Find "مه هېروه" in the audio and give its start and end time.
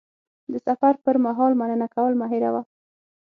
2.19-2.61